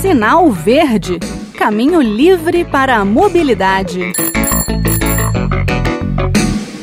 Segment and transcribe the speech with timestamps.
[0.00, 1.18] Sinal Verde
[1.56, 4.12] Caminho livre para a mobilidade.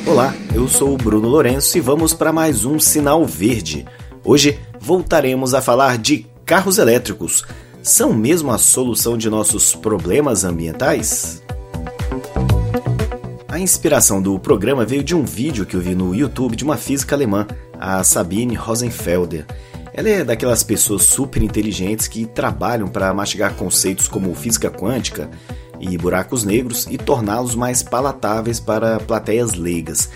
[0.08, 3.86] Olá, eu sou o Bruno Lourenço e vamos para mais um Sinal Verde.
[4.24, 7.44] Hoje voltaremos a falar de carros elétricos.
[7.84, 11.44] São mesmo a solução de nossos problemas ambientais?
[13.48, 16.78] A inspiração do programa veio de um vídeo que eu vi no YouTube de uma
[16.78, 17.46] física alemã,
[17.78, 19.46] a Sabine Rosenfelder.
[19.94, 25.30] Ela é daquelas pessoas super inteligentes que trabalham para mastigar conceitos como física quântica
[25.80, 30.10] e buracos negros e torná-los mais palatáveis para plateias leigas.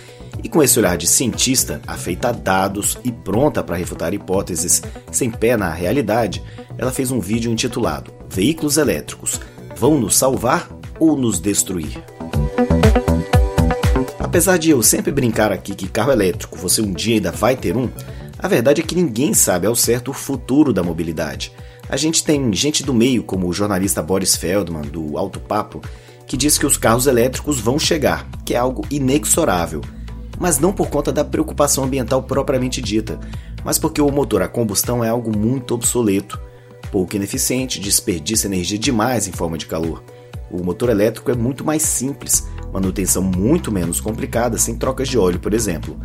[0.43, 5.29] E com esse olhar de cientista, afeita a dados e pronta para refutar hipóteses sem
[5.29, 6.43] pé na realidade,
[6.77, 9.39] ela fez um vídeo intitulado Veículos elétricos
[9.77, 10.67] vão nos salvar
[10.99, 12.03] ou nos destruir?
[14.19, 17.77] Apesar de eu sempre brincar aqui que carro elétrico você um dia ainda vai ter
[17.77, 17.89] um,
[18.45, 21.51] a verdade é que ninguém sabe ao certo o futuro da mobilidade.
[21.89, 25.81] A gente tem gente do meio, como o jornalista Boris Feldman, do Alto Papo,
[26.27, 29.81] que diz que os carros elétricos vão chegar, que é algo inexorável.
[30.39, 33.19] Mas não por conta da preocupação ambiental propriamente dita,
[33.63, 36.39] mas porque o motor a combustão é algo muito obsoleto,
[36.91, 40.03] pouco ineficiente, desperdiça energia demais em forma de calor.
[40.51, 45.39] O motor elétrico é muito mais simples, manutenção muito menos complicada, sem trocas de óleo,
[45.39, 45.97] por exemplo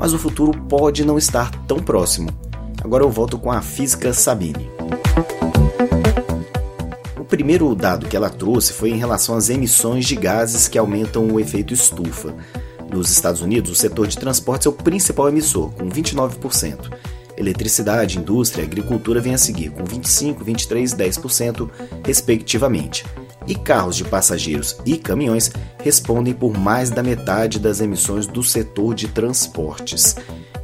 [0.00, 2.30] mas o futuro pode não estar tão próximo.
[2.82, 4.70] Agora eu volto com a física Sabine.
[7.18, 11.28] O primeiro dado que ela trouxe foi em relação às emissões de gases que aumentam
[11.28, 12.34] o efeito estufa.
[12.90, 16.90] Nos Estados Unidos, o setor de transportes é o principal emissor, com 29%.
[17.36, 21.70] Eletricidade, indústria e agricultura vêm a seguir, com 25%, 23% e 10%,
[22.04, 23.04] respectivamente
[23.50, 25.50] e carros de passageiros e caminhões
[25.82, 30.14] respondem por mais da metade das emissões do setor de transportes.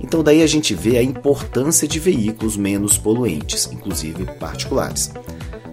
[0.01, 5.11] Então, daí a gente vê a importância de veículos menos poluentes, inclusive particulares.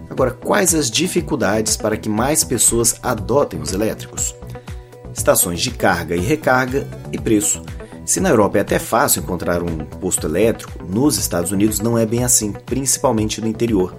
[0.10, 4.36] Agora, quais as dificuldades para que mais pessoas adotem os elétricos?
[5.16, 7.62] Estações de carga e recarga e preço.
[8.06, 12.08] Se na Europa é até fácil encontrar um posto elétrico, nos Estados Unidos não é
[12.08, 13.96] bem assim, principalmente no interior.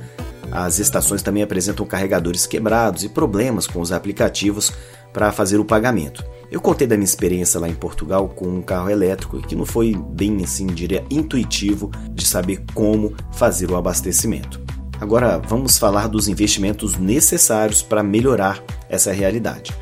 [0.50, 4.72] As estações também apresentam carregadores quebrados e problemas com os aplicativos
[5.12, 6.24] para fazer o pagamento.
[6.50, 9.94] Eu contei da minha experiência lá em Portugal com um carro elétrico que não foi
[10.10, 14.60] bem assim, diria, intuitivo de saber como fazer o abastecimento.
[15.00, 19.72] Agora vamos falar dos investimentos necessários para melhorar essa realidade.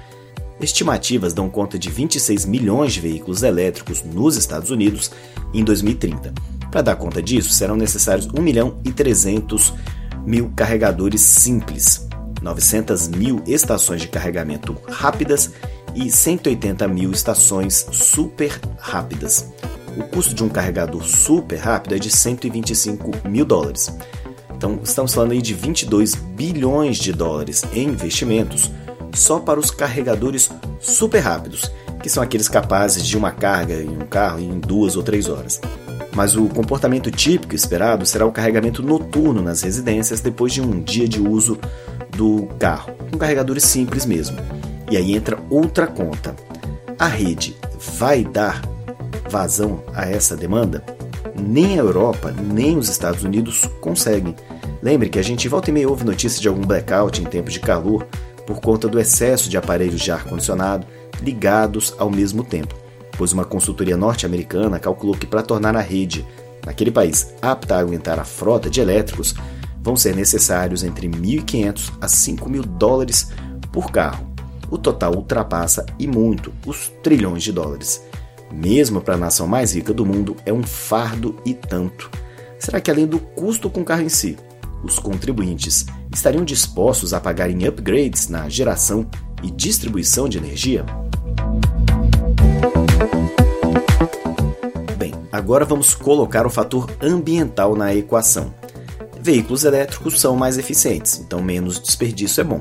[0.60, 5.10] Estimativas dão conta de 26 milhões de veículos elétricos nos Estados Unidos
[5.52, 6.32] em 2030.
[6.70, 9.74] Para dar conta disso, serão necessários 1 milhão e 300
[10.24, 12.08] mil carregadores simples,
[12.40, 15.52] 900 mil estações de carregamento rápidas
[15.94, 19.52] e 180 mil estações super rápidas.
[19.96, 23.94] O custo de um carregador super rápido é de 125 mil dólares.
[24.56, 28.70] Então, estamos falando aí de 22 bilhões de dólares em investimentos
[29.12, 30.50] só para os carregadores
[30.80, 31.70] super rápidos,
[32.02, 35.60] que são aqueles capazes de uma carga em um carro em duas ou três horas
[36.14, 41.08] mas o comportamento típico esperado será o carregamento noturno nas residências depois de um dia
[41.08, 41.58] de uso
[42.10, 44.36] do carro, com carregadores simples mesmo.
[44.90, 46.36] E aí entra outra conta.
[46.98, 47.56] A rede
[47.98, 48.60] vai dar
[49.30, 50.84] vazão a essa demanda?
[51.34, 54.36] Nem a Europa, nem os Estados Unidos conseguem.
[54.82, 57.60] Lembre que a gente volta e meia ouve notícias de algum blackout em tempos de
[57.60, 58.06] calor
[58.46, 60.86] por conta do excesso de aparelhos de ar-condicionado
[61.22, 62.81] ligados ao mesmo tempo
[63.16, 66.26] pois uma consultoria norte-americana calculou que para tornar a rede
[66.64, 69.34] naquele país apta a aguentar a frota de elétricos,
[69.80, 73.30] vão ser necessários entre 1.500 a 5 mil dólares
[73.72, 74.32] por carro.
[74.70, 78.02] O total ultrapassa e muito os trilhões de dólares.
[78.50, 82.10] Mesmo para a nação mais rica do mundo, é um fardo e tanto.
[82.58, 84.36] Será que além do custo com o carro em si,
[84.84, 89.06] os contribuintes estariam dispostos a pagarem upgrades na geração
[89.42, 90.84] e distribuição de energia?
[95.42, 98.54] Agora vamos colocar o fator ambiental na equação.
[99.20, 102.60] Veículos elétricos são mais eficientes, então menos desperdício é bom.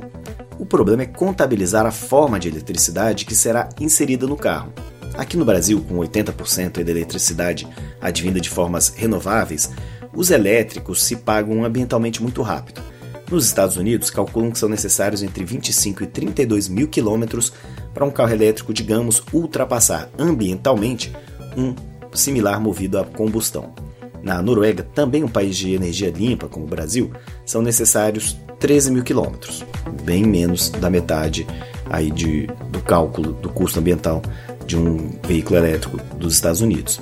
[0.57, 4.74] O problema é contabilizar a forma de eletricidade que será inserida no carro.
[5.13, 7.68] Aqui no Brasil, com 80% da eletricidade
[8.01, 9.69] advinda de formas renováveis,
[10.12, 12.81] os elétricos se pagam ambientalmente muito rápido.
[13.30, 17.54] Nos Estados Unidos, calculam que são necessários entre 25 e 32 mil quilômetros
[17.94, 21.16] para um carro elétrico, digamos, ultrapassar ambientalmente
[21.56, 21.75] um
[22.13, 23.74] similar movido a combustão.
[24.22, 27.12] Na Noruega, também um país de energia limpa como o Brasil,
[27.46, 29.66] são necessários 13 mil quilômetros,
[30.04, 31.48] bem menos da metade
[31.90, 34.22] aí de, do cálculo do custo ambiental
[34.66, 37.02] de um veículo elétrico dos Estados Unidos.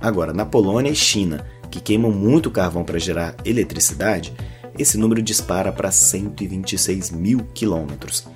[0.00, 4.32] Agora, na Polônia e China, que queimam muito carvão para gerar eletricidade,
[4.78, 8.26] esse número dispara para 126 mil quilômetros.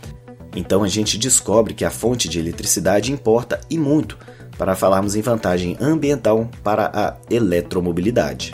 [0.54, 4.18] Então a gente descobre que a fonte de eletricidade importa e muito
[4.58, 8.52] para falarmos em vantagem ambiental para a eletromobilidade.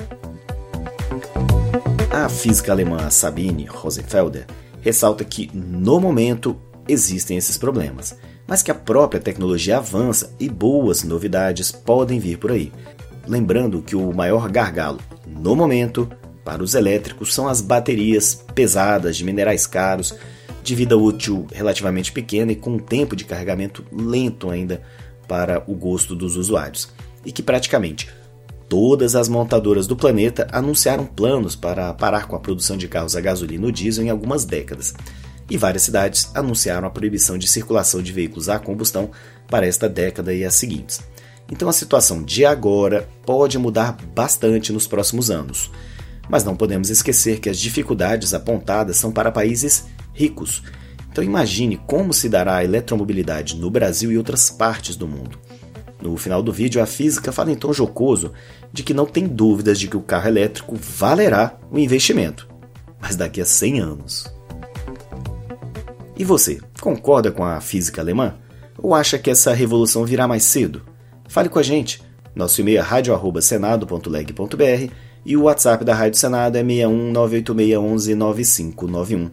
[2.10, 4.46] A física alemã Sabine Rosenfelder
[4.80, 6.56] ressalta que, no momento,
[6.88, 8.16] existem esses problemas,
[8.46, 12.72] mas que a própria tecnologia avança e boas novidades podem vir por aí.
[13.26, 16.08] Lembrando que o maior gargalo, no momento,
[16.44, 20.14] para os elétricos são as baterias pesadas de minerais caros,
[20.66, 24.82] de vida útil relativamente pequena e com um tempo de carregamento lento ainda
[25.28, 26.88] para o gosto dos usuários.
[27.24, 28.08] E que praticamente
[28.68, 33.20] todas as montadoras do planeta anunciaram planos para parar com a produção de carros a
[33.20, 34.92] gasolina ou diesel em algumas décadas
[35.48, 39.10] e várias cidades anunciaram a proibição de circulação de veículos a combustão
[39.48, 41.00] para esta década e as seguintes.
[41.50, 45.70] Então a situação de agora pode mudar bastante nos próximos anos.
[46.28, 49.84] Mas não podemos esquecer que as dificuldades apontadas são para países
[50.16, 50.62] ricos.
[51.12, 55.38] Então imagine como se dará a eletromobilidade no Brasil e outras partes do mundo.
[56.00, 58.32] No final do vídeo, a física fala em tom jocoso
[58.72, 62.46] de que não tem dúvidas de que o carro elétrico valerá o investimento,
[63.00, 64.36] mas daqui a 100 anos.
[66.18, 68.36] E você, concorda com a física alemã?
[68.78, 70.82] Ou acha que essa revolução virá mais cedo?
[71.28, 72.02] Fale com a gente.
[72.34, 74.92] Nosso e-mail é radio.senado.leg.br
[75.24, 79.30] e o WhatsApp da Rádio Senado é 61986119591.